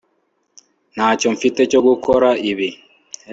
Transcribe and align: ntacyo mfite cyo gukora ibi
ntacyo 0.93 1.27
mfite 1.35 1.61
cyo 1.71 1.79
gukora 1.87 2.29
ibi 2.51 2.69